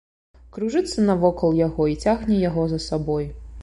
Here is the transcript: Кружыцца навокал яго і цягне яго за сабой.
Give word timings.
Кружыцца 0.55 1.05
навокал 1.11 1.55
яго 1.61 1.83
і 1.95 1.97
цягне 2.07 2.43
яго 2.49 2.69
за 2.75 2.85
сабой. 2.93 3.35